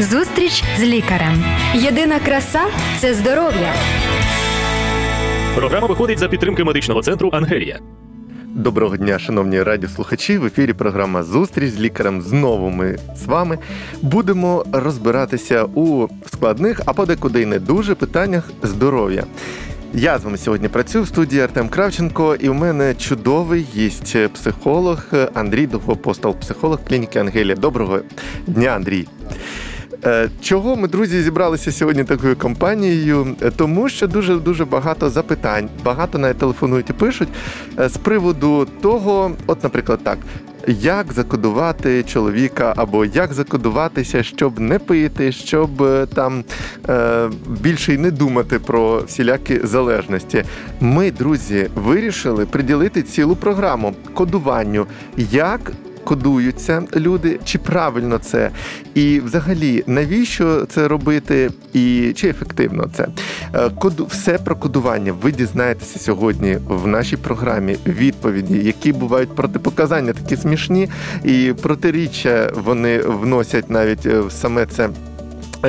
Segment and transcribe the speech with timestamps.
[0.00, 1.44] Зустріч з лікарем.
[1.74, 2.60] Єдина краса
[2.98, 3.74] це здоров'я.
[5.54, 7.78] Програма виходить за підтримки медичного центру Ангелія.
[8.44, 10.38] Доброго дня, шановні радіослухачі.
[10.38, 12.22] В ефірі програма Зустріч з лікарем.
[12.22, 13.58] Знову ми з вами
[14.02, 19.24] будемо розбиратися у складних, а подекуди й не дуже питаннях здоров'я.
[19.92, 25.04] Я з вами сьогодні працюю в студії Артем Кравченко, і у мене чудовий гість психолог
[25.34, 27.56] Андрій Довгопостол, психолог клініки Ангелія.
[27.56, 28.00] Доброго
[28.46, 29.06] дня, Андрій.
[30.06, 33.36] Е, чого ми, друзі, зібралися сьогодні такою компанією?
[33.42, 37.28] Е, тому що дуже дуже багато запитань, багато навіть телефонують і пишуть
[37.78, 40.18] е, з приводу того, от, наприклад, так.
[40.68, 45.70] Як закодувати чоловіка, або як закодуватися, щоб не пити, щоб
[46.14, 46.44] там
[46.88, 47.30] е,
[47.60, 50.44] більше й не думати про всілякі залежності.
[50.80, 54.86] Ми, друзі, вирішили приділити цілу програму кодуванню,
[55.16, 55.72] як
[56.04, 58.50] кодуються люди, чи правильно це,
[58.94, 63.08] і взагалі навіщо це робити, і чи ефективно це?
[63.54, 65.12] Е, коду все про кодування.
[65.22, 67.76] Ви дізнаєтеся сьогодні в нашій програмі.
[67.86, 70.88] Відповіді, які бувають протипоказання, такі смішні,
[71.24, 74.88] і протиріччя вони вносять навіть в саме це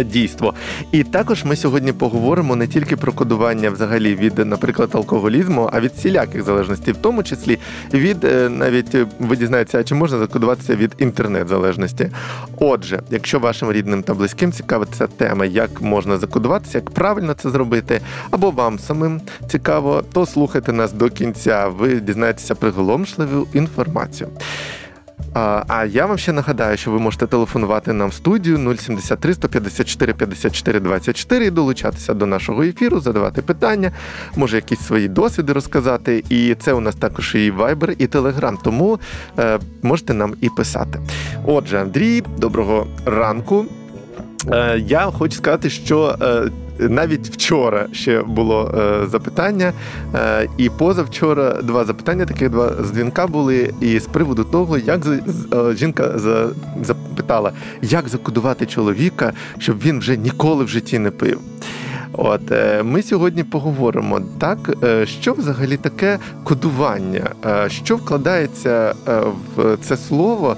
[0.04, 0.54] дійство.
[0.92, 5.92] І також ми сьогодні поговоримо не тільки про кодування взагалі від, наприклад, алкоголізму, а від
[5.92, 7.60] всіляких залежностей, в тому числі
[7.94, 12.10] від е, навіть е, ви дізнаєтеся, чи можна закодуватися від інтернет-залежності.
[12.60, 17.50] Отже, якщо вашим рідним та близьким цікава ця тема, як можна закодуватися, як правильно це
[17.50, 18.02] зробити,
[18.32, 21.68] або вам самим цікаво, то слухайте нас до кінця.
[21.68, 24.30] Ви дізнаєтеся приголомшливу інформацію.
[25.34, 30.80] А я вам ще нагадаю, що ви можете телефонувати нам в студію 073 154 54
[30.80, 33.92] 24 і долучатися до нашого ефіру, задавати питання,
[34.36, 36.24] може якісь свої досвіди розказати.
[36.30, 39.00] І це у нас також і Viber, і Telegram, тому
[39.40, 41.00] е, можете нам і писати.
[41.46, 43.66] Отже, Андрій, доброго ранку.
[44.52, 46.50] Е, я хочу сказати, що е,
[46.80, 49.74] навіть вчора ще було е, запитання,
[50.16, 53.74] е, і позавчора два запитання, таких два дзвінка були.
[53.82, 56.20] І з приводу того, як е, жінка
[56.82, 57.52] запитала,
[57.82, 61.40] як закодувати чоловіка, щоб він вже ніколи в житті не пив.
[62.18, 62.42] От
[62.84, 67.30] ми сьогодні поговоримо так, що взагалі таке кодування,
[67.68, 68.96] що вкладається
[69.56, 70.56] в це слово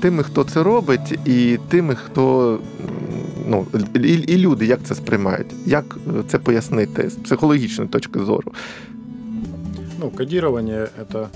[0.00, 2.58] тими, хто це робить, і тими, хто
[3.47, 5.47] ну, і, і люди як це сприймають?
[5.65, 8.53] Як е, це пояснити з психологічної точки зору?
[9.99, 11.27] Ну, кодирование – это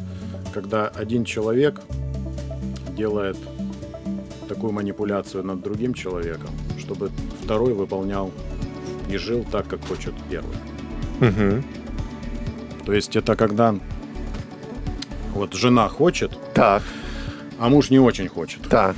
[0.54, 1.82] когда один человек
[2.98, 3.38] делает
[4.48, 7.10] такую манипуляцию над другим человеком, чтобы
[7.44, 8.32] второй выполнял
[9.14, 10.58] и жил так, как хочет первый.
[11.22, 11.64] Угу.
[12.86, 13.76] То есть это когда
[15.34, 16.82] вот жена хочет, так.
[17.60, 18.62] а муж не очень хочет.
[18.70, 18.96] Так.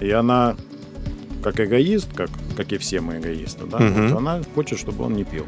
[0.00, 0.56] И она
[1.42, 4.01] как эгоист, как, как и все мы эгоисты, да, угу.
[4.01, 5.45] вот она хочет, чтобы он не пил.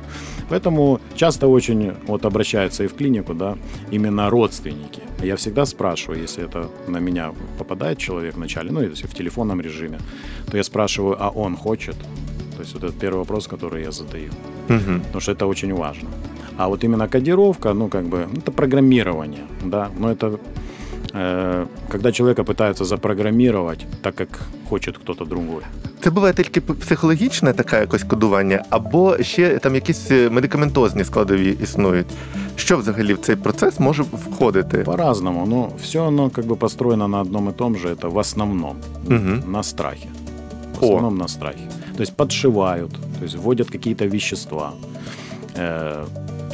[0.50, 3.58] Поэтому часто очень вот обращаются и в клинику, да,
[3.92, 5.02] именно родственники.
[5.24, 10.00] Я всегда спрашиваю, если это на меня попадает человек вначале, ну, если в телефонном режиме,
[10.52, 11.96] то я спрашиваю, а он хочет?
[12.56, 14.32] То есть вот это первый вопрос, который я задаю.
[14.70, 15.00] Угу.
[15.06, 16.10] Потому что это очень важно.
[16.58, 20.40] А вот именно кодировка, ну, как бы, это программирование, да, но это
[21.89, 24.29] когда человека пытаются запрограммировать так, як
[24.69, 25.63] хоче хтось другой.
[26.01, 32.07] Це буває тільки психологічне таке якось кодування, або ще там якісь е, медикаментозні складові існують.
[32.57, 34.79] Що взагалі в цей процес може входити?
[34.79, 35.47] По-разному.
[35.47, 37.89] Ну, все оно как бы построено на одном и том же.
[37.89, 38.77] Это в основном
[39.07, 39.51] угу.
[39.51, 40.09] на страхе.
[40.81, 41.17] В основном О.
[41.17, 41.69] на страхе.
[41.97, 44.73] То есть подшивают, то есть вводят какие-то вещества.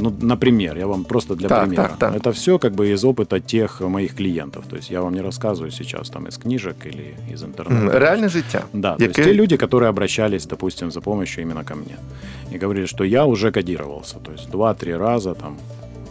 [0.01, 1.87] Ну, например, я вам просто для так, примера.
[1.87, 2.15] Так, так.
[2.15, 4.65] Это все как бы из опыта тех моих клиентов.
[4.69, 7.97] То есть я вам не рассказываю сейчас там из книжек или из интернета.
[7.97, 8.63] Реальное життя.
[8.73, 11.97] Да, то есть те люди, которые обращались, допустим, за помощью именно ко мне.
[12.51, 14.19] И говорили, что я уже кодировался.
[14.19, 15.57] То есть два-три раза там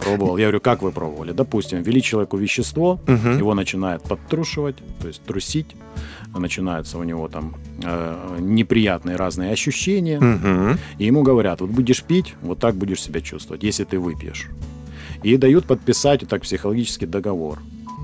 [0.01, 0.37] пробовал.
[0.37, 1.31] Я говорю, как вы пробовали?
[1.31, 3.29] Допустим, ввели человеку вещество, угу.
[3.29, 5.75] его начинает подтрушивать, то есть трусить,
[6.33, 10.77] начинаются у него там э, неприятные разные ощущения, угу.
[10.97, 14.49] и ему говорят, вот будешь пить, вот так будешь себя чувствовать, если ты выпьешь.
[15.23, 17.59] И дают подписать вот так психологический договор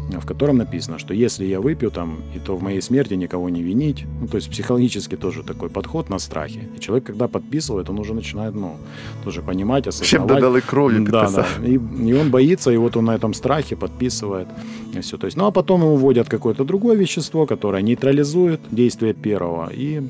[0.10, 3.62] в котором написано, что если я выпью там, и то в моей смерти никого не
[3.62, 4.06] винить.
[4.22, 6.70] Ну, то есть психологически тоже такой подход на страхе.
[6.76, 8.78] И человек, когда подписывает, он уже начинает, ну,
[9.24, 10.10] тоже понимать, осознавать.
[10.10, 11.46] Чем додали кровью Да, да.
[11.66, 14.48] И, и он боится, и вот он на этом страхе подписывает.
[14.94, 15.18] И все.
[15.18, 19.70] То есть, ну, а потом ему вводят какое-то другое вещество, которое нейтрализует действие первого.
[19.74, 20.02] И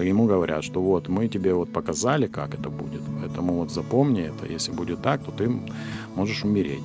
[0.00, 3.02] ему говорят, что вот мы тебе вот показали, как это будет.
[3.20, 4.52] Поэтому вот запомни это.
[4.52, 5.50] Если будет так, то ты
[6.14, 6.84] можешь умереть.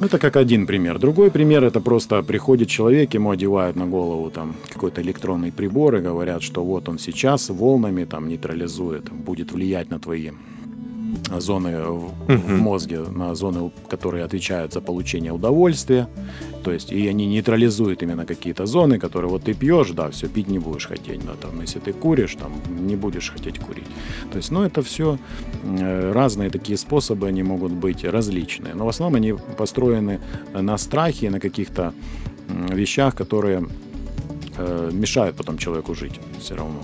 [0.00, 0.98] Это как один пример.
[1.00, 6.00] Другой пример это просто приходит человек, ему одевают на голову там какой-то электронный прибор и
[6.00, 10.30] говорят, что вот он сейчас волнами там нейтрализует, будет влиять на твои
[11.38, 16.08] зоны в, в мозге, на зоны, которые отвечают за получение удовольствия.
[16.64, 20.48] То есть, и они нейтрализуют именно какие-то зоны, которые вот ты пьешь, да, все, пить
[20.48, 22.52] не будешь хотеть, но там, если ты куришь, там,
[22.86, 23.86] не будешь хотеть курить.
[24.30, 25.18] То есть, ну, это все
[25.64, 28.74] э, разные такие способы, они могут быть различные.
[28.74, 30.20] Но в основном они построены
[30.52, 31.92] на страхе, на каких-то
[32.48, 33.66] вещах, которые
[34.59, 36.75] э, мешают потом человеку жить все равно.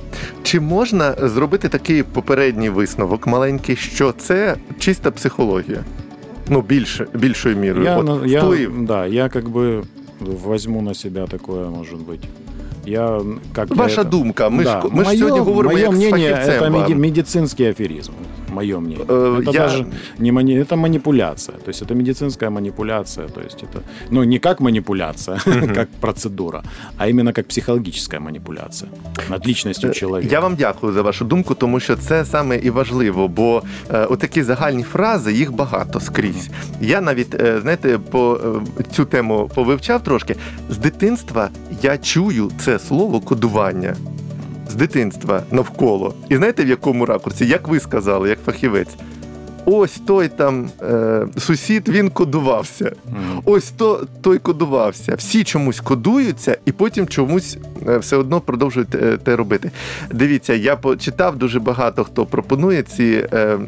[0.43, 5.83] Чи можна зробити такий попередній висновок маленький, що це чиста психологія?
[6.49, 7.85] Ну, більше, більшою мірою.
[7.85, 8.73] Я, От, на- я, вплив.
[8.85, 9.83] да, я как бы
[10.19, 12.23] возьму на себя такое, может быть.
[12.85, 13.21] Я
[13.53, 14.49] как я Ваша это- думка.
[14.49, 16.63] Ми Да, ж ми ж моё- сьогодні говоримо моё як з мнение, фахівцем.
[16.63, 17.01] это меди- вам.
[17.01, 18.11] медицинский аферизм.
[18.53, 19.05] Мое мнение.
[19.07, 19.85] Э, это я- даже
[20.19, 21.57] не мани- это манипуляция.
[21.57, 23.27] То есть это медицинская манипуляция.
[23.27, 23.79] То есть это,
[24.11, 25.37] ну, не как манипуляция,
[25.75, 26.63] как процедура,
[26.97, 28.89] а именно как психологическая манипуляция
[29.29, 30.29] над личностью человека.
[30.29, 34.05] Е, Я вам дякую за вашу думку, тому що це саме і важливо, бо е,
[34.05, 36.49] отакі загальні фрази їх багато скрізь.
[36.81, 38.39] Я навіть е, знаєте, по
[38.79, 40.35] е, цю тему повивчав трошки.
[40.69, 41.49] З дитинства
[41.81, 43.95] я чую це слово кодування.
[44.74, 46.14] З дитинства навколо.
[46.28, 47.46] І знаєте в якому ракурсі?
[47.46, 48.96] Як ви сказали, як фахівець?
[49.66, 52.92] Ось той там е, сусід він кодувався.
[53.08, 53.42] Мгм.
[53.44, 55.14] Ось то той кодувався.
[55.14, 57.58] Всі чомусь кодуються, і потім чомусь
[57.88, 59.70] е, все одно продовжують е, те робити.
[60.10, 63.58] Дивіться, я почитав дуже багато хто пропонує ці е, е,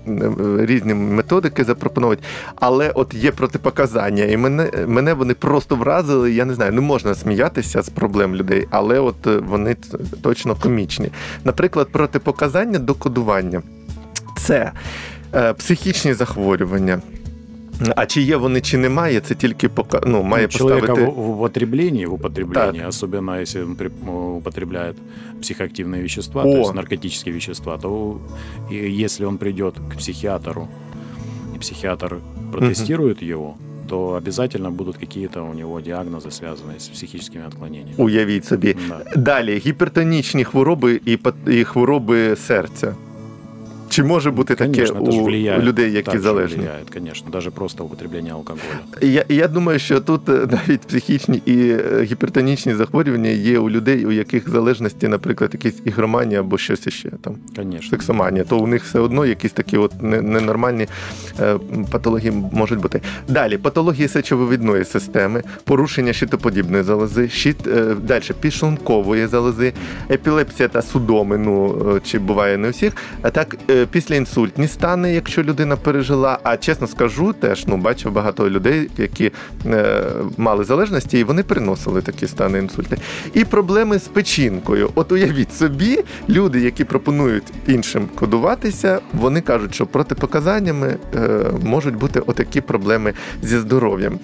[0.59, 2.23] різні методики запропонувати,
[2.57, 6.33] але от є протипоказання, і мене, мене вони просто вразили.
[6.33, 9.77] Я не знаю, не можна сміятися з проблем людей, але от е, вони
[10.23, 11.11] точно комічні.
[11.45, 13.63] Наприклад, протипоказання до кодування
[14.37, 14.73] це
[15.58, 17.02] психічні захворювання.
[17.96, 21.12] А чи є вони, чи немає, це тільки пока, ну, має Ну, человека поставити.
[21.22, 24.96] в, в потреблении, в употреблении, особенно если он при- э, употребляет
[25.42, 26.52] психоактивные вещества, О.
[26.54, 28.20] то есть наркотические вещества, то у-
[28.74, 30.68] и если он придет к психиатру,
[31.56, 32.16] и психиатр
[32.52, 33.54] протестирует его,
[33.90, 37.94] то обязательно будут какие-то у него диагнозы, связанные с психическими отклонениями.
[37.98, 38.76] Уявіть собі.
[38.90, 39.02] Да.
[39.22, 42.96] Далі гіпертонічні хвороби і, пат- і хвороби серця.
[43.97, 46.69] Чи може бути таке Конечно, у людей, які залежні?
[46.95, 48.63] конечно, даже просто употребление алкоголя.
[49.01, 54.07] Я, я думаю, що тут е, навіть психічні і е, гіпертонічні захворювання є у людей,
[54.07, 57.35] у яких залежності, наприклад, якісь ігроманія або щось іще там.
[57.57, 57.91] Конечно.
[57.91, 60.87] сексоманія, то у них все одно якісь такі от ненормальні
[61.41, 61.59] е,
[61.91, 63.01] патології можуть бути.
[63.29, 67.57] Далі патології сечовивідної системи, порушення щитоподібної залози, щит,
[68.03, 69.73] далі підшлункової залози,
[70.11, 72.93] епілепсія та судоми, ну чи буває не у всіх.
[73.23, 73.57] А так
[73.87, 76.39] післяінсультні стани, якщо людина пережила.
[76.43, 79.33] А чесно скажу, теж ну бачив багато людей, які
[79.67, 80.03] е,
[80.37, 82.97] мали залежності, і вони приносили такі стани інсульти.
[83.35, 84.91] І проблеми з печінкою.
[84.95, 85.99] От уявіть собі,
[86.29, 91.29] люди, які пропонують іншим кодуватися, вони кажуть, що протипоказаннями е,
[91.63, 93.13] можуть бути отакі проблеми
[93.43, 94.19] зі здоров'ям.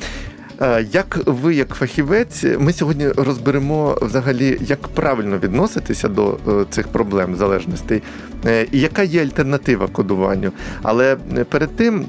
[0.63, 6.89] Е, Як ви, як фахівець, ми сьогодні розберемо взагалі, як правильно відноситися до е, цих
[6.89, 8.03] проблем залежностей,
[8.47, 10.53] е, і яка є альтернатива кодуванню.
[10.83, 11.17] Але
[11.49, 12.07] перед тим.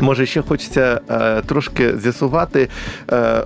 [0.00, 2.68] Може, ще хочеться е, трошки з'ясувати.
[3.08, 3.44] Е, е,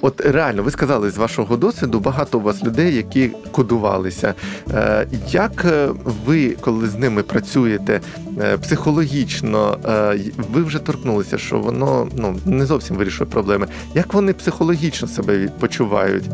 [0.00, 4.34] от реально, ви сказали з вашого досвіду, багато у вас людей, які кодувалися.
[4.74, 5.88] Е, як е,
[6.26, 8.00] ви, коли з ними працюєте
[8.40, 10.20] е, психологічно, е,
[10.52, 13.66] ви вже торкнулися, що воно ну, не зовсім вирішує проблеми.
[13.94, 16.24] Як вони психологічно себе почувають?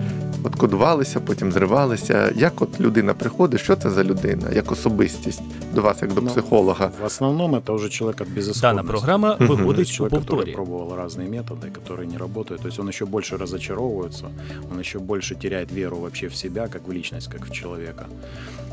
[0.43, 2.31] От кодувалися, потім зривалися.
[2.35, 5.41] Як от людина приходить, що це за людина, як особистість
[5.73, 6.91] до вас, як до Ну, психолога?
[7.01, 8.61] В основном это уже человек от безысходности.
[8.61, 9.47] Дана програма Мгм.
[9.47, 10.53] То виходить есть у человек, который повторі.
[10.53, 12.61] пробовал разные методы, которые не работают.
[12.61, 14.25] То есть он еще больше разочаровывается,
[14.71, 18.05] он еще больше теряет веру вообще в себя, как в личность, как в человека.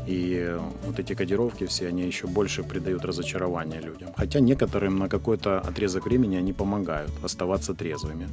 [0.09, 4.09] И э, вот эти кодировки все, они еще больше придают разочарование людям.
[4.17, 8.27] Хотя некоторым на какой-то отрезок времени они помогают оставаться трезвыми.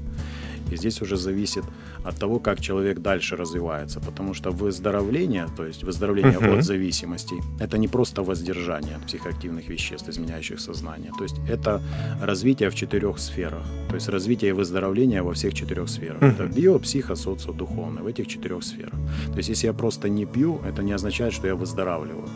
[0.71, 1.63] И здесь уже зависит
[2.05, 3.99] от того, как человек дальше развивается.
[3.99, 6.59] Потому что выздоровление, то есть выздоровление Мгм.
[6.59, 11.11] от зависимостей, это не просто воздержание от психоактивных веществ, изменяющих сознание.
[11.17, 11.81] То есть это
[12.21, 13.63] развитие в четырех сферах.
[13.89, 16.21] То есть развитие и выздоровление во всех четырех сферах.
[16.21, 18.03] Это био, психо, социо, духовное.
[18.03, 18.93] В этих четырех сферах.
[19.31, 22.27] То есть если я просто не пью, это не означает, что я выздоравливаю.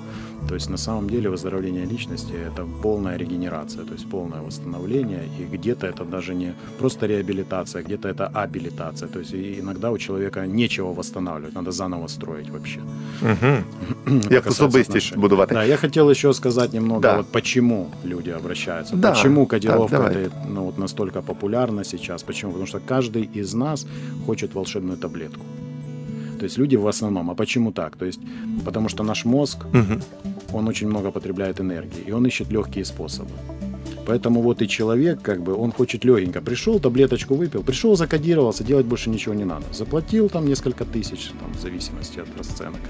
[0.47, 5.57] То есть на самом деле выздоровление личности– это полная регенерация, то есть полное восстановление, и
[5.57, 9.07] где-то это даже не просто реабилитация, где-то это абилитация.
[9.07, 12.79] То есть иногда у человека нечего восстанавливать, надо заново строить вообще.
[13.21, 14.21] Угу.
[14.31, 15.55] Як особистість будувати.
[15.55, 17.17] Да, я хотел еще сказать немного, Да.
[17.17, 22.51] вот почему люди обращаются, Да, почему кодировка да, ну, вот настолько популярна сейчас, почему?
[22.51, 23.87] Потому что каждый из нас
[24.25, 25.45] хочет волшебную таблетку.
[26.39, 27.29] То есть люди в основном.
[27.29, 27.95] А почему так?
[27.95, 28.19] То есть
[28.65, 30.01] потому что наш мозг, Угу.
[30.53, 33.31] Он очень много потребляет энергии, и он ищет легкие способы.
[34.05, 36.41] Поэтому вот и человек, как бы, он хочет легенько.
[36.41, 39.65] Пришел, таблеточку выпил, пришел, закодировался, делать больше ничего не надо.
[39.71, 42.81] Заплатил там несколько тысяч, там, в зависимости от расценок.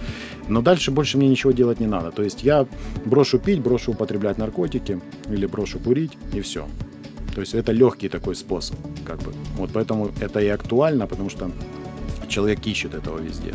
[0.48, 2.12] Но дальше больше мне ничего делать не надо.
[2.12, 2.66] То есть я
[3.06, 6.66] брошу пить, брошу употреблять наркотики или брошу курить, и все.
[7.36, 9.34] То есть это легкий такой способ, как бы.
[9.58, 11.52] Вот поэтому это и актуально, потому что
[12.28, 13.54] человек ищет этого везде.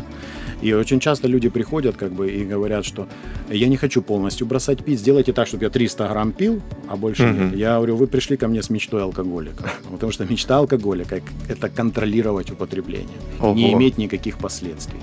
[0.64, 3.06] И очень часто люди приходят как бы и говорят, что
[3.50, 7.22] я не хочу полностью бросать пить, сделайте так, чтобы я 300 грамм пил, а больше
[7.26, 7.44] Мгм.
[7.50, 7.56] нет.
[7.58, 9.64] Я говорю, вы пришли ко мне с мечтой алкоголика.
[9.90, 13.54] Потому что мечта алкоголика – это контролировать употребление, Ого.
[13.54, 15.00] не иметь никаких последствий.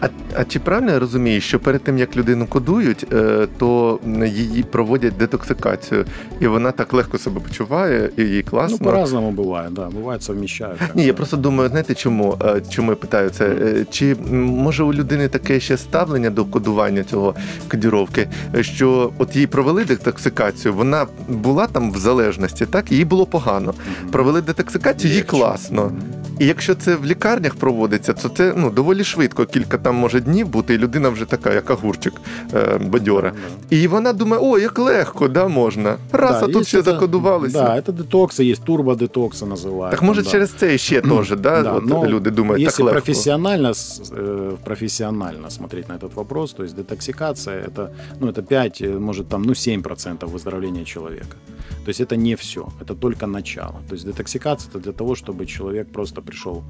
[0.00, 4.62] А, а чи правильно я розумію, що перед тим як людину кодують, е, то її
[4.62, 6.04] проводять детоксикацію,
[6.40, 8.78] і вона так легко себе почуває, і їй Ну, класно.
[8.78, 10.78] по-разному бывает, да, бывает совмещают.
[10.78, 11.16] как Ні, я бы.
[11.16, 13.44] просто думаю, знаєте, чому, Е, чому я питаю це?
[13.48, 17.35] Е, Чи м, може у людини таке ще ставлення до кодування цього
[17.71, 18.27] кодіровки,
[18.61, 23.73] що от їй провели детоксикацію, вона була там в залежності, так їй було погано.
[24.11, 25.91] Провели детоксикацію, їй класно.
[26.34, 26.36] Мгм.
[26.38, 30.48] І якщо це в лікарнях проводиться, то це ну доволі швидко, кілька там може днів
[30.48, 32.12] бути, і людина вже така, як огурчик
[32.54, 33.32] е, бадьора.
[33.70, 33.76] Да.
[33.76, 35.96] І вона думає, о, як легко, да, можна.
[36.12, 37.58] Раз, а Да, тут есть ще это- закодувалися.
[37.62, 39.90] Да, это детоксы, есть турбодетоксы называют.
[39.90, 40.30] Так може да.
[40.30, 43.00] через це ще теж, да, Да, от но люди думають, так Если легко.
[43.00, 47.86] профессионально, с- э, профессионально смотреть на этот вопрос, то есть детоксикация это,
[48.20, 51.36] ну, это 5, э, может там, ну, 7% выздоровления человека.
[51.84, 53.74] То есть это не все, это только начало.
[53.88, 56.62] То есть детоксикация это для того, чтобы человек просто пришел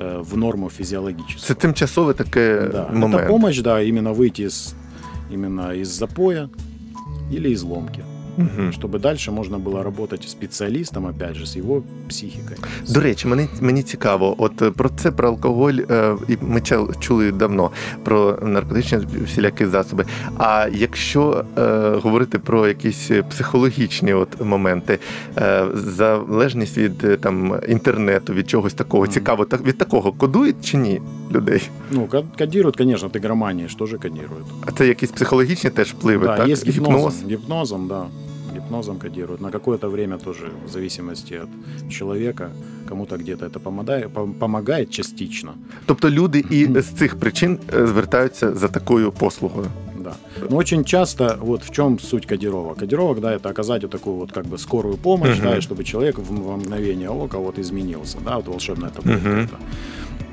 [0.00, 1.56] э, в норму Це физиологическую.
[1.56, 2.88] тимчасове таке Да.
[2.92, 3.14] момент.
[3.14, 4.74] Это помощь, да, именно выйти из,
[5.32, 6.48] именно из запоя
[7.32, 8.04] или из ломки,
[8.41, 8.71] Мгм.
[8.71, 12.57] чтобы дальше можно было работать специалистом, опять же, с его психикой.
[12.89, 16.61] До речі, мені, мені цікаво, от е, про це про алкоголь, е, і ми
[16.99, 17.71] чули давно
[18.03, 20.05] про наркотичні всілякі засоби.
[20.37, 24.99] А якщо е, говорити про якісь психологічні от моменти,
[25.37, 29.11] е, залежність від е, там інтернету, від чогось такого, Мгм.
[29.13, 31.69] цікаво, так від такого кодують чи ні людей?
[31.91, 34.45] Ну, ко- кодируют, конечно, от игромании, что же кодируют?
[34.65, 36.47] А це якісь психологічні теж впливи, да, так?
[36.47, 38.05] есть гипнозом, гипнозом, да,
[38.70, 39.40] гипнозом кодируют.
[39.40, 41.48] На какое-то время тоже, в зависимости от
[41.92, 42.50] человека,
[42.88, 45.52] кому-то где-то это помогает, пом- помогает частично,
[45.86, 49.66] Тобто люди і з цих причин е, звертаються за такою послугою.
[50.04, 50.12] да.
[50.50, 52.78] Но очень часто, вот в чем суть кодировок?
[52.78, 55.48] Кодировок, да, это оказать вот такую вот как бы скорую помощь, Мгм.
[55.50, 59.28] да, и чтобы человек в, во мгновение ока вот изменился, да, вот волшебная таблетка.
[59.28, 59.38] Мгм.
[59.40, 59.56] это.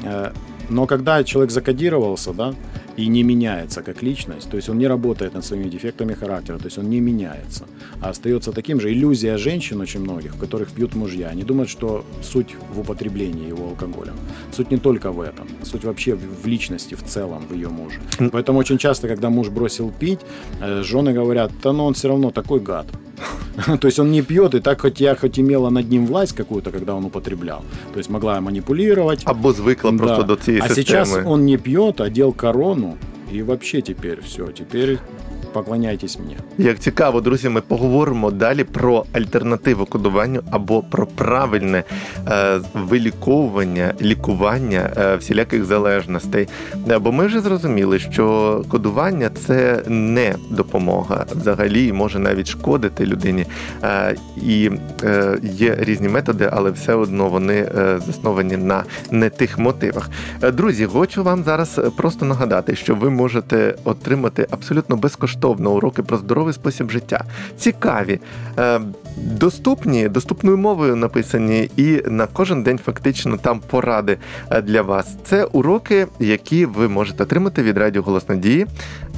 [0.04, 0.32] Э,
[0.70, 2.54] Но когда человек закодировался, да,
[2.99, 6.67] и не меняется как личность, то есть он не работает над своими дефектами характера, то
[6.67, 7.65] есть он не меняется,
[8.01, 8.93] а остается таким же.
[8.93, 13.69] Иллюзия женщин очень многих, в которых пьют мужья, они думают, что суть в употреблении его
[13.69, 14.13] алкоголя.
[14.53, 18.01] Суть не только в этом, суть вообще в личности в целом, в ее муже.
[18.33, 20.21] Поэтому очень часто, когда муж бросил пить,
[20.61, 22.87] э, жены говорят, да ну он все равно такой гад.
[23.80, 26.72] То есть он не пьет, и так хоть я хоть имела над ним власть какую-то,
[26.72, 27.62] когда он употреблял.
[27.94, 30.24] То есть могла манипулировать, Або звикла просто да.
[30.24, 30.86] до цієї а системи.
[30.86, 32.94] сейчас он не пьет, одел корону,
[33.34, 35.00] и вообще теперь все, теперь
[35.53, 36.37] поклоняйтесь мне.
[36.59, 41.85] Як цікаво, друзі, ми поговоримо далі про альтернативу кодуванню або про правильне
[42.29, 46.49] е, виліковування, лікування е, всіляких залежностей.
[47.01, 53.47] Бо ми вже зрозуміли, що кодування це не допомога взагалі може навіть шкодити людині.
[53.83, 54.71] Е, і
[55.05, 60.11] е, є різні методи, але все одно вони е, засновані на не тих мотивах.
[60.43, 65.38] Е, Друзі, хочу вам зараз просто нагадати, що ви можете отримати абсолютно безкоштовно
[65.75, 67.25] уроки про здоровий спосіб життя.
[67.59, 68.21] Цікаві,
[68.59, 68.81] е,
[69.19, 74.19] доступні, доступною мовою написані, і на кожен день фактично там поради
[74.51, 75.17] е, для вас.
[75.25, 78.67] Це уроки, які ви можете отримати від Радіо Голос Надії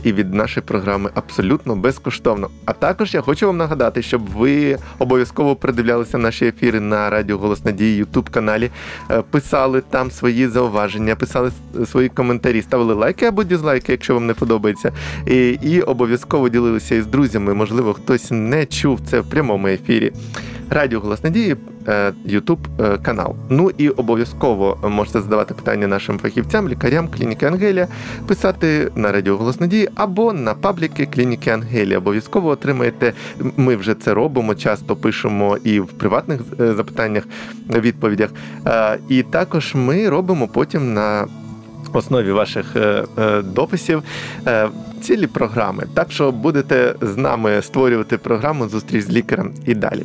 [0.05, 2.49] і від нашої програми абсолютно безкоштовно.
[2.65, 7.65] А також я хочу вам нагадати, щоб ви обов'язково придивлялися наші ефіри на Радіо Голос
[7.65, 8.71] Надії Ютуб каналі,
[9.11, 11.51] е, писали там свої зауваження, писали
[11.87, 14.93] свої коментарі, ставили лайки або дізлайки, якщо вам не подобається.
[15.27, 17.55] І, і обов'язково ділилися із друзями.
[17.55, 19.90] Можливо, хтось не чув це в прямому ефірі.
[20.71, 21.57] Радіо Голос Надії
[21.89, 23.37] е, YouTube е, канал.
[23.49, 27.89] Ну і обов'язково можете задавати питання нашим фахівцям, лікарям клініки Ангелія,
[28.27, 31.99] писати на радіо «Голос Надії або на пабліки клініки Ангелія.
[31.99, 33.13] Обов'язково отримаєте.
[33.57, 37.25] Ми вже це робимо, часто пишемо і в приватних е, запитаннях,
[37.71, 38.31] відповідях.
[38.67, 41.27] Е, І також ми робимо потім на
[41.97, 44.03] основі ваших е, е, дописів
[44.47, 44.69] е,
[45.01, 45.87] цілі програми.
[45.95, 50.03] Так що будете з нами створювати програму Зустріч з лікарем і далі.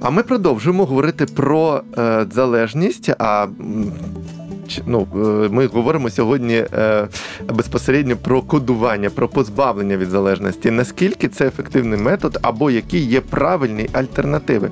[0.00, 1.82] А ми продовжуємо говорити про
[2.30, 3.10] залежність.
[3.18, 3.46] А
[4.78, 7.08] м, ну, е, ми говоримо сьогодні е,
[7.48, 10.70] безпосередньо про кодування, про позбавлення від залежності.
[10.70, 14.70] Наскільки це ефективний метод, або які є правильні альтернативи?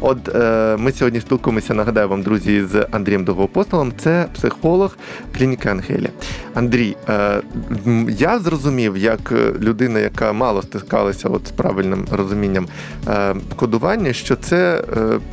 [0.00, 3.92] От е, ми сьогодні спілкуємося, нагадаю вам, друзі, з Андрієм Довгоапостолом.
[3.98, 4.96] Це психолог
[5.38, 6.10] клініки Ангелія.
[6.54, 6.96] Андрій,
[8.08, 12.66] я зрозумів, як людина, яка мало стикалася от з правильним розумінням
[13.56, 14.84] кодування, що це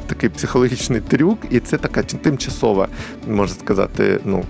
[0.07, 2.87] такий психологічний трюк, і це така тимчасова,
[3.27, 4.44] можна сказати, ну,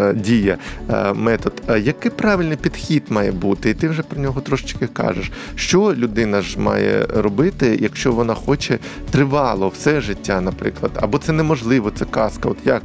[0.00, 0.58] е, дія,
[0.90, 1.52] е, метод.
[1.68, 3.70] Е, Який правильний підхід має бути?
[3.70, 5.30] І ти вже про нього трошечки кажеш.
[5.54, 8.78] Що людина ж має робити, якщо вона хоче
[9.10, 12.48] тривало все життя, наприклад, або це неможливо, це казка.
[12.48, 12.82] От як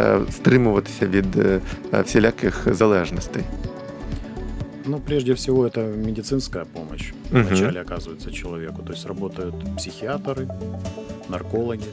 [0.00, 1.60] е, стримуватися від е,
[1.94, 3.42] е, всіляких залежностей?
[4.86, 7.42] Ну, прежде всего, это медицинская помощь Мгм.
[7.44, 8.82] вначале оказывается человеку.
[8.82, 10.48] То есть работают психиатры,
[11.28, 11.86] наркологи.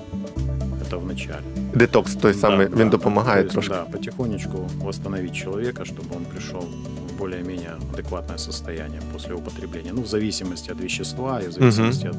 [0.94, 1.44] Это в начале.
[1.74, 3.74] Детокс той самий Да, він да, допомагає то есть, трошки.
[3.74, 6.62] Да, потихонечку восстановить человека, чтобы он пришел
[7.10, 9.92] в более-менее адекватное состояние после употребления.
[9.94, 12.18] Ну, в зависимости от вещества и в зависимости от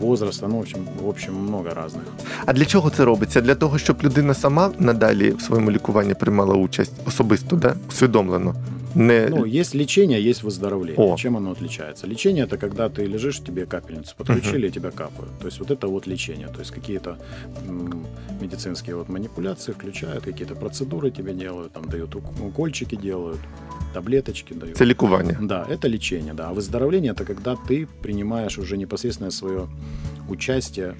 [0.00, 0.48] возраста.
[0.48, 2.02] Ну, в общем, в общем, много разных.
[2.46, 3.40] А для чого це робиться?
[3.40, 7.74] Для того, щоб людина сама надалі в своєму лікуванні приймала участь особисто, да?
[7.88, 8.54] усвідомлено.
[8.97, 10.97] Не Ну, есть лечение, есть выздоровление.
[10.97, 11.15] О.
[11.17, 12.07] Чем оно отличается?
[12.07, 15.31] Лечение это когда ты лежишь, тебе капельницу подключили, и тебя капают.
[15.39, 16.47] То есть вот это вот лечение.
[16.47, 17.17] То есть какие-то
[18.41, 23.39] медицинские вот манипуляции включают, какие-то процедуры тебе делают, там дают ук- укольчики делают,
[23.93, 24.77] таблеточки дают.
[24.77, 25.37] це лікування.
[25.41, 26.47] Да, это лечение, да.
[26.49, 29.67] А выздоровление это когда ты принимаешь уже непосредственное свое
[30.29, 30.93] участие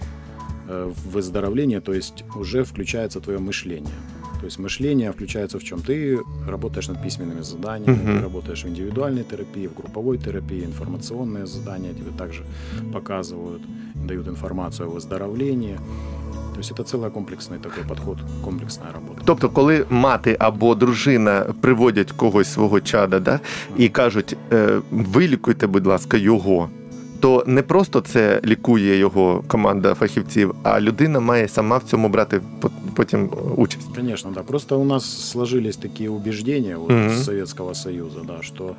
[0.69, 3.93] э, в выздоровлении, то есть уже включается твое мышление.
[4.40, 5.78] То есть мышление включается в чем?
[5.78, 8.16] Ты работаешь над письменными заданиями, Мгм.
[8.16, 12.42] ты работаешь в индивидуальной терапии, в групповой терапии, информационные задания тебе также
[12.92, 13.62] показывают,
[14.08, 15.78] дают информацию о выздоровлении.
[16.52, 19.22] То есть это целый комплексный такой подход, комплексная работа.
[19.24, 23.40] Тобто, коли мати або дружина приводять когось свого чада, да,
[23.76, 26.68] і кажуть, е, вилікуйте, будь ласка, його.
[27.19, 32.41] То не просто це лікує його команда фахівців, а людина має сама в цьому брати
[32.95, 33.87] потім участь.
[33.95, 34.41] Конечно, да.
[34.41, 38.75] Просто у нас сложились такие убеждения вот, с Советского Союза, да, что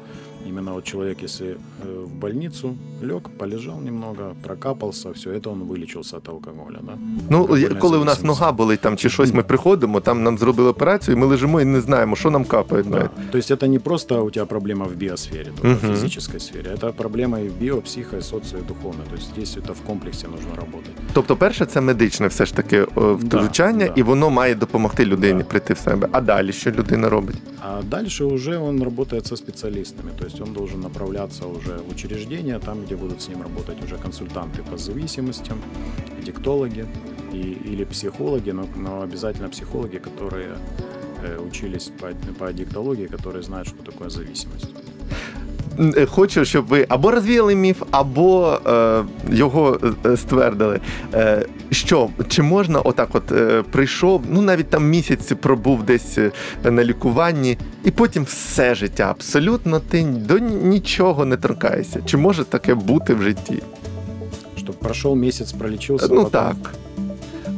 [0.50, 6.18] именно вот человек, если э, в больницу лег, полежал немного, прокапался, все, это он вылечился
[6.18, 6.98] от алкоголя, да.
[7.30, 8.42] Ну, Алкогольна коли у нас зависимость.
[8.42, 11.66] нога болить там чи щось, ми приходимо, там нам зробили операцію, і ми лежимо і
[11.66, 12.84] не знаємо, що нам капає.
[12.84, 12.90] Да.
[12.90, 13.32] навіть.
[13.32, 15.96] То есть это не просто у тебя проблема в биосфере, только в Мгм.
[15.96, 19.06] физической сфере, это проблема и в био, психо, и социо, и духовной.
[19.10, 20.94] То есть здесь это в комплексе нужно работать.
[21.14, 23.94] Тобто, перше, це медичне все ж таки о, втручання, да.
[23.96, 25.46] і воно має допомогти людині Да.
[25.50, 26.08] прийти в себе.
[26.12, 27.36] А далі що людина робить?
[27.62, 32.60] А дальше уже он работает со специалистами, то есть он должен направляться уже в учреждения,
[32.60, 35.58] там, где будут с ним работать уже консультанты по зависимостям,
[36.26, 36.86] диктологи
[37.34, 40.50] и, или психологи, но, но обязательно психологи, которые
[41.24, 42.08] э, учились по,
[42.40, 44.70] по диктологии, которые знают, что такое зависимость.
[45.80, 50.80] М, е, Хочу, щоб ви або розвіяли міф, або е, його е, ствердили.
[51.14, 56.32] Е, що чи можна отак, от е, прийшов, ну навіть там місяць пробув десь е,
[56.64, 62.02] на лікуванні, і потім все життя абсолютно ти до нічого не торкаєшся.
[62.06, 63.64] Чи може таке бути в житті?
[64.58, 66.08] Чтобы прошел месяц, пролечился.
[66.10, 66.74] ну потом- так.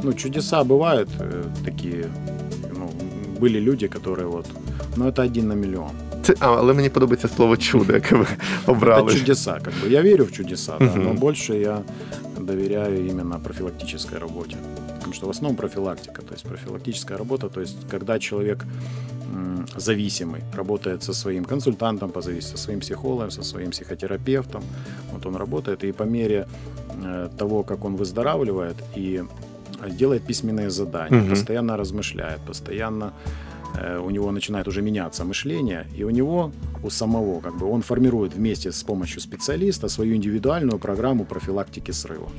[0.04, 2.06] Ну, чудеса бывают э, такие.
[2.74, 2.90] Ну,
[3.40, 4.46] были люди, которые вот...
[4.98, 5.90] Ну, это один на миллион.
[6.24, 8.26] Це, а, але мені подобається слово чудо, яке ви
[8.66, 9.12] обрали.
[9.12, 9.90] Это чудеса, как бы.
[9.90, 11.04] Я верю в чудеса, да, Мгм.
[11.04, 11.78] но больше я
[12.47, 14.57] доверяю именно профилактической работе.
[14.97, 18.65] Потому что в основном профилактика, то есть профилактическая работа, то есть когда человек
[19.77, 24.63] зависимый, работает со своим консультантом по зависимости, со своим психологом, со своим психотерапевтом,
[25.13, 26.47] вот он работает, и по мере
[27.05, 29.23] э, того, как он выздоравливает и
[29.83, 31.31] э, делает письменные задания, Мгм.
[31.31, 33.13] постоянно размышляет, постоянно
[34.04, 36.52] у него начинает уже меняться мышление, и у него,
[36.84, 42.30] у самого, как бы он формирует вместе с помощью специалиста свою индивидуальную программу профилактики срыва.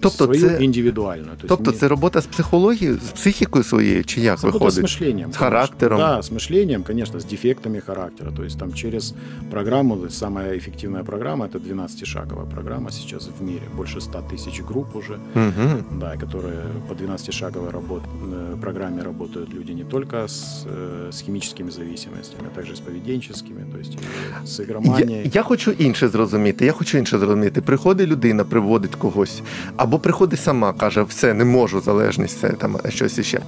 [0.00, 1.26] Тобто свою це- индивидуальную.
[1.26, 4.74] То есть Тобто не- це робота з психологією, з психікою своєю, чи як Работа с
[4.76, 4.84] виходить?
[4.84, 5.10] мышлением.
[5.30, 5.38] С конечно.
[5.38, 5.98] характером.
[5.98, 8.32] Да, с мышлением, конечно, с дефектами характера.
[8.36, 9.14] То есть там через
[9.50, 13.60] программу, то есть самая эффективная программа, это 12-шаговая программа сейчас в мире.
[13.76, 15.98] Больше 100 тысяч групп уже, Угу.
[16.00, 21.70] да, которые по 12-шаговой работ, э, программе работают люди не только с, э, с химическими
[21.70, 23.98] зависимостями, а также с поведенческими, то есть и
[24.46, 25.30] с Я, игроманией.
[25.34, 26.66] я хочу інше зрозуміти.
[26.66, 27.60] Я хочу інше зрозуміти.
[27.60, 29.42] Приходить людина, приводить когось,
[29.86, 33.40] або приходить сама, каже, все, не можу, залежність, все там щось іще.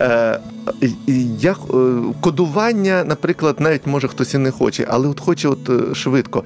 [0.00, 0.40] Е,
[1.06, 1.54] і я, е,
[2.20, 6.44] кодування, наприклад, навіть може хтось і не хоче, але от хоче от е, швидко.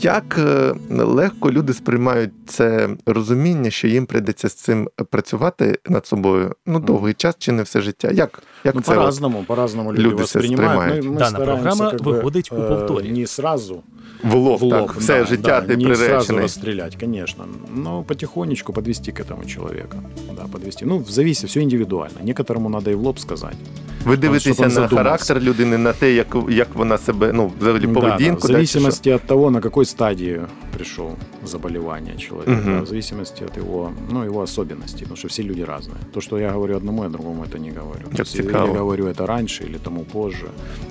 [0.00, 6.54] Як е, легко люди сприймають це розуміння, що їм прийдеться з цим працювати над собою
[6.66, 8.10] ну, довгий час чи не все життя?
[8.12, 8.92] Як, як Ну, це?
[8.92, 8.98] от?
[8.98, 10.70] по-разному, по-разному люди, люди це воспринимают.
[10.72, 11.04] сприймають.
[11.04, 13.12] Ну, мы Дана стараемся, програма как бы, виходить у э, повторі.
[13.12, 13.82] Не сразу
[14.22, 16.40] В лоб, в лоб, так, все да, життя да, ти не сразу приречений.
[16.42, 19.98] расстрелять, конечно, но потихонечку подвести к этому человека,
[20.36, 20.84] да, подвести.
[20.86, 22.22] Ну, зависит, все индивидуально.
[22.22, 23.56] Некоторому надо и в лоб сказать.
[24.04, 24.96] Ви дивитеся щоб він на задумався.
[24.96, 28.34] характер людини, на те, як, як вона себе, ну, взагалі Да, да, поведінку.
[28.48, 28.78] в да, чи що?
[28.78, 30.40] зависимости от того, на какой стадии
[30.76, 31.10] пришел
[31.44, 32.74] заболевание человека, Мгм.
[32.76, 35.98] да, в зависимости от его, ну, его особенностей, потому что все люди разные.
[36.12, 38.02] То, что я говорю одному, я другому это не говорю.
[38.04, 38.66] Как То есть, цікаво.
[38.68, 40.46] или говорю это раньше, или тому позже.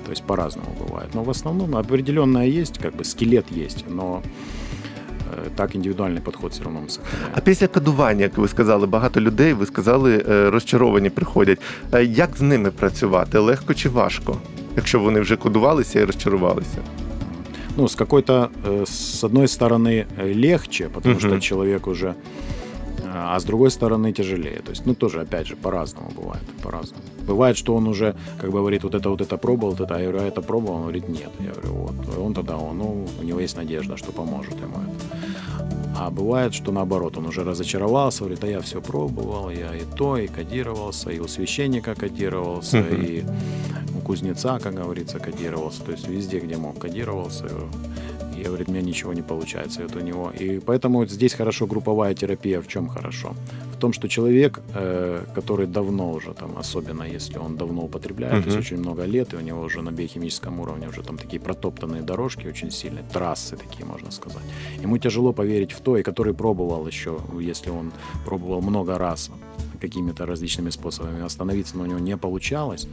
[0.06, 1.08] То есть по-разному бывает.
[1.14, 4.22] Но в основном определенное есть, как бы скелет есть, но
[5.36, 7.32] э, так индивидуальный подход все равно мы сохраняем.
[7.34, 11.58] А після кодування, як ви сказали, багато людей, ви сказали, е, розчаровані приходять.
[11.94, 13.38] Е, Як з ними працювати?
[13.38, 14.36] Легко чи важко?
[14.76, 16.78] Якщо вони вже кодувалися і розчарувалися?
[17.76, 21.28] ну, с какой-то, э, с одной стороны, э, легче, потому Мгм.
[21.28, 22.12] что человек уже, э,
[23.21, 24.59] а с другой стороны тяжелее.
[24.59, 27.03] То есть, ну, тоже, опять же, по-разному бывает, по-разному.
[27.27, 29.99] Бывает, что он уже, как бы говорит, вот это, вот это пробовал, вот это, а
[29.99, 30.75] я говорю, а это пробовал?
[30.75, 31.29] Он говорит, нет.
[31.39, 32.17] Я говорю, вот.
[32.17, 35.17] Он тогда, он, ну, у него есть надежда, что поможет ему это.
[35.97, 40.17] А бывает, что наоборот, он уже разочаровался, говорит, а я все пробовал, я и то,
[40.17, 43.25] и кодировался, и у священника кодировался, и
[43.97, 45.83] у кузнеца, как говорится, кодировался.
[45.83, 47.49] То есть везде, где мог, кодировался.
[48.41, 49.83] И говорит, у меня ничего не получается.
[49.83, 50.31] Это у него.
[50.39, 52.61] И поэтому здесь хорошо групповая терапия.
[52.61, 53.35] В чем хорошо?
[53.75, 58.49] В том, что человек, э, который давно уже, там, особенно если он давно употребляет, то
[58.49, 58.57] Мгм.
[58.57, 62.01] есть очень много лет, и у него уже на биохимическом уровне уже там такие протоптанные
[62.01, 64.43] дорожки очень сильные, трассы такие, можно сказать.
[64.83, 67.91] Ему тяжело поверить в то, и который пробовал еще, если он
[68.25, 69.29] пробовал много раз
[69.80, 72.88] какими-то различными способами остановиться, но у него не получалось,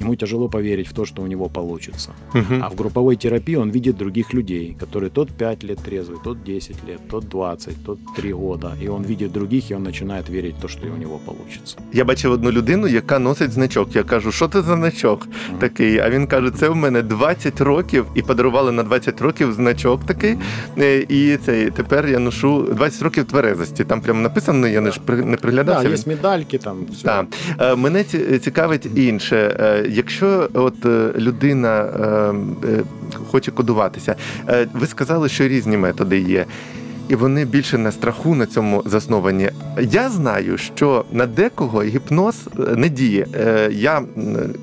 [0.00, 2.10] ему тяжело поверить в то, что у него получится.
[2.34, 6.76] А в групповой терапии он видит других людей, которые тот 5 лет трезвый, тот 10
[6.88, 8.72] лет, тот 20, тот 3 года.
[8.84, 11.76] И он видит других, и он начинает верить в то, что у него получится.
[11.92, 13.94] Я бачив одну людину, яка носить значок.
[13.96, 15.58] Я кажу, що це за значок Мгм.
[15.58, 15.98] такий?
[15.98, 20.36] А він каже, це в мене 20 років, і подарували на 20 років значок такий.
[20.78, 23.84] Е, І цей тепер я ношу 20 років тверезості.
[23.84, 25.82] Там прямо написано, я не ж при- не Да, приглядався.
[26.27, 27.03] медальки там, все.
[27.03, 27.25] Так.
[27.59, 29.57] Е, Мене ці- цікавить інше.
[29.59, 32.83] Е, Якщо от е, людина е, е,
[33.31, 34.15] хоче кодуватися,
[34.49, 36.45] е, ви сказали, що різні методи є.
[37.09, 39.49] І вони більше на страху на цьому засновані.
[39.81, 43.27] Я знаю, що на декого гіпноз е, не діє.
[43.35, 44.03] Е, Я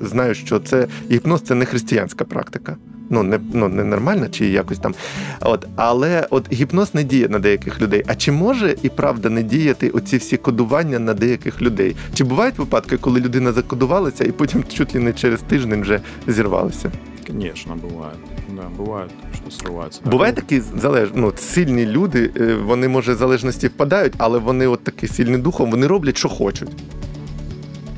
[0.01, 2.77] знаю, що це гіпноз це не християнська практика.
[3.09, 4.95] Ну, не, ну, не чи якось там.
[5.41, 8.03] От, але от гіпноз не діє на деяких людей.
[8.07, 11.95] А чи може і правда не діяти оці всі кодування на деяких людей?
[12.13, 16.91] Чи бувають випадки, коли людина закодувалася і потім чуть ли не через тиждень вже зірвалася?
[17.26, 18.18] Конечно, бывает.
[18.48, 20.00] Да, бывает, что срывается.
[20.04, 21.08] Да, Буває ну, такі залеж...
[21.14, 25.70] ну, сильні люди, е, вони може в залежності впадають, але вони от такі сильні духом,
[25.70, 26.70] вони роблять, що хочуть.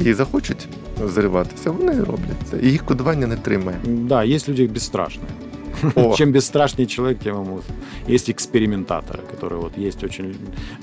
[0.01, 0.69] І захочуть
[1.07, 2.57] зриватися, вони роблять це.
[2.63, 3.79] І їх кодування не тримає.
[3.85, 5.31] Да, есть люди бесстрашные.
[5.97, 6.15] О.
[6.17, 7.61] Чем бесстрашнее человек, тем ему...
[8.09, 10.35] Есть экспериментаторы, которые вот есть очень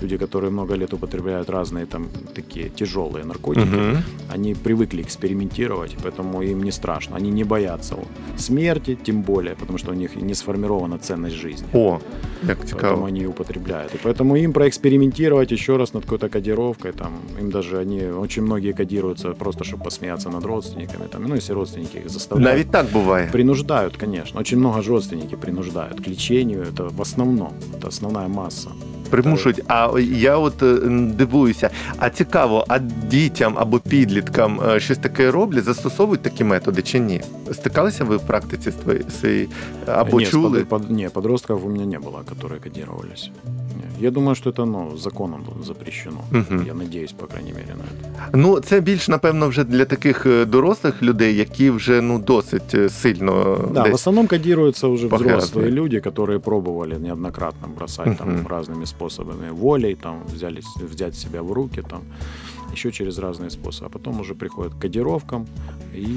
[0.01, 3.65] люди, которые много лет употребляют разные там такие тяжелые наркотики.
[3.65, 4.03] Мгм.
[4.36, 7.17] Они привыкли экспериментировать, поэтому им не страшно.
[7.17, 7.95] Они не боятся
[8.38, 11.67] смерти, тем более, потому что у них не сформирована ценность жизни.
[11.73, 11.99] О,
[12.43, 13.08] як Поэтому цікаво.
[13.08, 13.95] они и употребляют.
[13.95, 18.73] И поэтому им проэкспериментировать еще раз над какой-то кодировкой, там, им даже они, очень многие
[18.73, 22.53] кодируются просто, чтобы посмеяться над родственниками, там, ну, если родственники их заставляют.
[22.53, 23.29] Навіть так буває.
[23.32, 24.39] Принуждают, конечно.
[24.39, 26.62] Очень много же родственники принуждают к лечению.
[26.63, 28.69] Это в основном, это основная масса.
[29.10, 29.62] Примушують.
[29.67, 32.79] А я от е, м, дивуюся, а цікаво, а
[33.10, 37.21] дітям або підліткам е, щось таке роблять, застосовують такі методи чи ні?
[37.51, 39.49] Стикалися ви в практиці з твоєї своєї?
[39.88, 40.60] або Нет, чули?
[40.60, 43.29] Под, под- не, подростков у меня не было, которые кодировались.
[44.01, 46.17] Я думаю, що це ну, законом запрещено.
[46.32, 46.63] Мгм.
[46.67, 48.29] Я надеюсь, по крайней мере, на это.
[48.34, 52.89] Ну, це більш, напевно, вже для таких е, дорослих людей, які вже ну досить е,
[52.89, 53.93] сильно Да, в десь.
[53.93, 55.38] основном кодируются уже Похерастые.
[55.38, 58.47] взрослые люди, которые пробовали неоднократно бросать там Мгм.
[58.47, 61.99] разными способами, волей, там взяли, взять себя в руки, там
[62.73, 63.86] еще через разные способы.
[63.86, 65.45] А потом уже приходят к кодировкам,
[65.95, 66.08] и,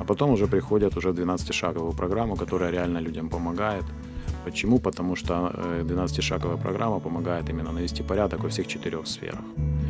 [0.00, 3.84] а потом уже приходят уже в 12-шаговую программу, которая реально людям помогает.
[4.46, 4.78] Почему?
[4.78, 9.40] Потому что э, 12-шаговая программа помогает именно навести порядок во всех четырех сферах.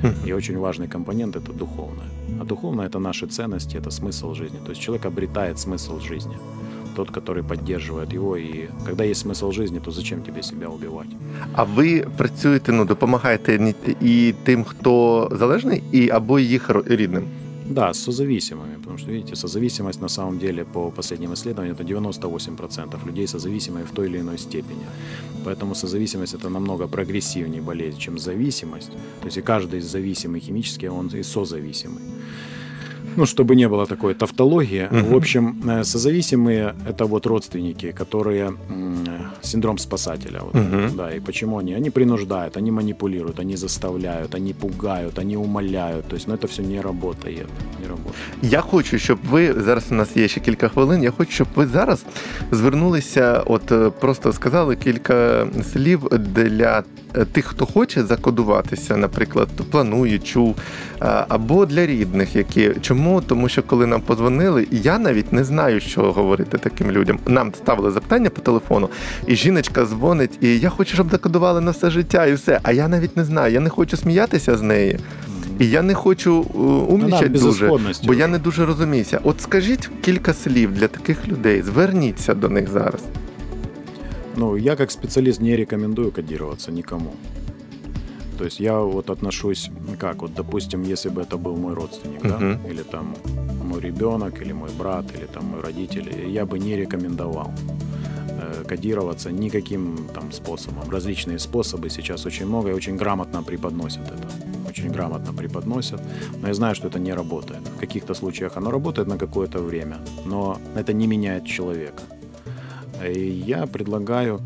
[0.03, 0.15] Мгм.
[0.29, 2.07] И очень важный компонент – это духовное.
[2.41, 4.59] А духовное – это наши ценности, это смысл жизни.
[4.67, 6.37] То есть человек обретает смысл жизни.
[6.97, 8.37] Тот, который поддерживает его.
[8.37, 11.09] И когда есть смысл жизни, то зачем тебе себя убивать?
[11.53, 17.25] А ви працюєте, ну допомагаєте ні- і тим, хто залежний, і або їх ро- рідним.
[17.70, 23.06] Да, с созависимыми, потому что, видите, созависимость на самом деле по последним исследованиям это 98%
[23.06, 24.86] людей созависимые в той или иной степени.
[25.44, 28.92] Поэтому созависимость это намного прогрессивнее болезнь, чем зависимость.
[28.92, 32.02] То есть и каждый из зависимый химически, он и созависимый.
[33.17, 34.89] Ну, чтобы не было такой тавтологии.
[34.91, 35.05] Мгм.
[35.13, 39.05] В общем, э, созависимые – это вот родственники, которые м,
[39.43, 40.41] синдром спасателя.
[40.43, 40.91] Вот, Мгм.
[40.97, 41.75] Да, и почему они?
[41.77, 46.05] Они принуждают, они манипулируют, они заставляют, они пугают, они умоляют.
[46.09, 47.47] То есть, ну, это все не работает.
[47.83, 48.17] Не работает.
[48.43, 51.03] Я хочу, щоб ви зараз у нас є ще кілька хвилин.
[51.03, 52.05] Я хочу, щоб ви зараз
[52.51, 56.83] звернулися, от е, просто сказали кілька слів для
[57.17, 60.57] е, тих, хто хоче закодуватися, наприклад, планує, чув,
[60.96, 63.22] е, або для рідних, які чому?
[63.22, 67.20] Тому що коли нам позвонили, я навіть не знаю, що говорити таким людям.
[67.28, 68.90] Нам ставили запитання по телефону,
[69.28, 72.60] і жіночка дзвонить, і я хочу, щоб закодували на все життя, і все.
[72.64, 73.54] А я навіть не знаю.
[73.54, 75.00] Я не хочу сміятися з неї.
[75.60, 76.58] І я не хочу е,
[76.94, 77.72] умнічати дуже,
[78.06, 79.20] бо я не дуже розуміюся.
[79.24, 83.02] От скажіть кілька слів для таких людей, зверніться до них зараз.
[84.36, 87.14] Ну, я как специалист не рекомендую кодироваться никому.
[88.38, 89.70] То есть я вот отношусь,
[90.00, 92.68] как вот, допустим, если бы это был мой родственник, да, Мгм.
[92.72, 93.16] или там
[93.64, 97.52] мой ребенок, или мой брат, или там мой родитель, я бы не рекомендовал
[98.40, 100.90] э, кодироваться никаким там способом.
[100.92, 104.28] Различные способы сейчас очень много и очень грамотно преподносят это.
[104.70, 106.00] Очень грамотно преподносят.
[106.42, 107.62] Но я знаю, что это не работает.
[107.76, 112.04] В каких-то случаях оно работает на какое-то время, но это не меняет человека.
[113.04, 114.40] И я предлагаю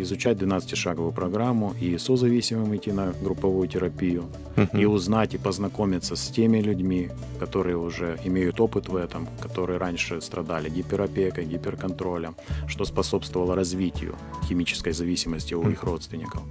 [0.00, 4.24] изучать 12-шаговую программу и созависимым идти на групповую терапию,
[4.72, 10.20] и узнать и познакомиться с теми людьми, которые уже имеют опыт в этом, которые раньше
[10.20, 12.34] страдали гиперопекой, гиперконтролем,
[12.68, 14.14] что способствовало развитию
[14.48, 16.42] химической зависимости у их родственников.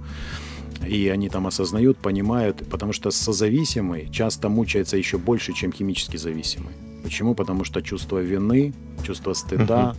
[0.86, 6.72] И они там осознают, понимают, потому что созависимый часто мучается еще больше, чем химически зависимый.
[7.02, 7.34] Почему?
[7.34, 9.96] Потому что чувство вины, чувство стыда, вот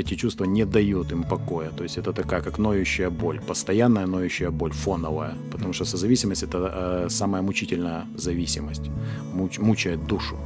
[0.00, 1.70] эти чувства не дают им покоя.
[1.76, 5.34] То есть это такая, как ноющая боль, постоянная ноющая боль, фоновая.
[5.52, 8.90] Потому что созависимость– это э, самая мучительная зависимость.
[9.34, 10.36] Муч- мучает душу,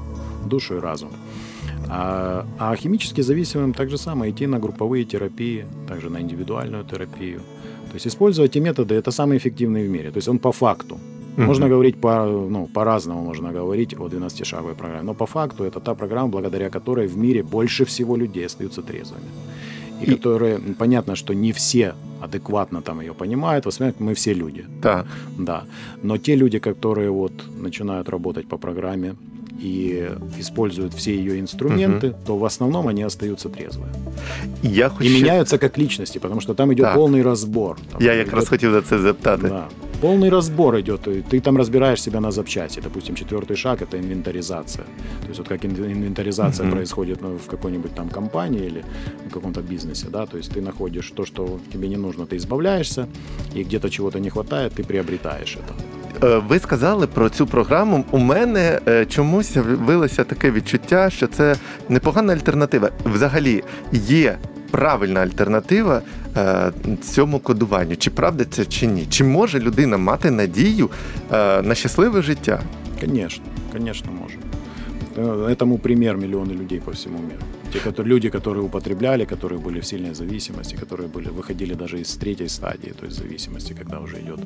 [0.46, 1.10] душу и разум.
[1.88, 7.40] А, а химически зависимым так же самое идти на групповые терапии, также на индивидуальную терапию.
[7.88, 10.10] То есть использовать эти методы– это самые эффективные в мире.
[10.10, 10.98] То есть он по факту.
[11.36, 11.46] Мгм.
[11.46, 15.02] Можно говорить по, ну, по-разному, можно говорить о 12-шаговой программе.
[15.02, 19.24] Но по факту это та программа, благодаря которой в мире больше всего людей остаются трезвыми.
[20.00, 21.94] И, И- которые, понятно, что не все
[22.24, 25.06] адекватно там ее понимают, воспринимают, мы все люди, Так.
[25.38, 25.62] да.
[26.02, 29.14] Но те люди, которые вот начинают работать по программе
[29.62, 30.08] и
[30.40, 33.88] используют все ее инструменты, то в основном они остаются трезвые.
[34.62, 35.10] Я И хочу.
[35.10, 36.96] меняются как личности, потому что там идет Так.
[36.98, 37.76] полный разбор.
[37.92, 39.48] Там Я идет- якраз хотів за це запитати.
[39.48, 39.64] да.
[40.03, 41.07] Полный разбор идет.
[41.07, 42.81] и Ты там разбираешь себя на запчасти.
[42.83, 44.85] Допустим, четвертый шаг это инвентаризация.
[45.21, 46.75] То есть вот как ин- инвентаризация Мгм.
[46.75, 48.83] происходит ну, в какой-нибудь там компании или
[49.29, 53.07] в каком-то бизнесе, да, то есть ты находишь то, что тебе не нужно, ты избавляешься,
[53.55, 55.73] и где-то чего-то не хватает, ты приобретаешь это.
[56.23, 58.05] Е, Ви сказали про цю програму.
[58.11, 61.55] У мене е, чомусь з'явилося таке відчуття, що це
[61.89, 62.89] непогана альтернатива.
[63.05, 64.37] Взагалі є
[64.73, 66.01] правильна альтернатива
[66.37, 67.95] е, цьому кодуванню.
[67.95, 69.05] Чи правда це чи ні?
[69.09, 70.89] Чи може людина мати надію
[71.33, 72.61] е, на щасливе життя?
[73.01, 74.39] Конечно, конечно, можем.
[75.17, 77.41] Э, Этому пример миллионы людей по всему миру.
[77.73, 82.15] Те которые, люди, которые употребляли, которые были в сильной зависимости, которые были, выходили даже из
[82.15, 84.39] третьей стадии, то есть зависимости, когда уже идет,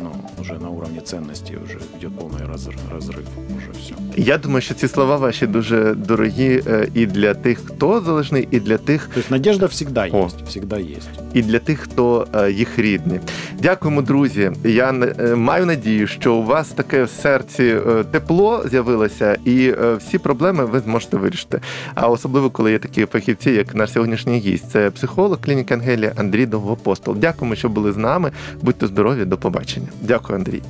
[0.00, 3.94] ну, уже на уровне ценностей, уже идет полный разр- разрыв, уже все.
[4.16, 8.60] Я думаю, що ці слова ваші дуже дорогі е, і для тих, хто залежний, і
[8.60, 10.26] для тих, То есть надежда всегда О.
[10.26, 11.08] есть, всегда есть.
[11.34, 13.20] і для тих, хто е, їх рідні.
[13.62, 14.50] Дякуємо, друзі.
[14.64, 19.94] Я е, маю надію, що у вас таке в серці е, тепло з'явилося, і е,
[19.94, 21.60] всі проблеми ви зможете вирішити.
[21.94, 24.71] А особливо важливо, коли є такі фахівці, як наш сьогоднішній гість.
[24.71, 27.15] Це психолог клініки Ангелія Андрій Довгопостол.
[27.15, 28.31] Дякуємо, що були з нами.
[28.61, 29.87] Будьте здорові, до побачення.
[30.01, 30.61] Дякую, Андрій.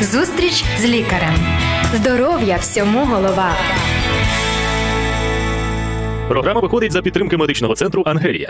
[0.00, 1.34] Зустріч з лікарем.
[1.94, 3.50] Здоров'я всьому голова.
[6.28, 8.46] Програма виходить за підтримки медичного центру Ангелія.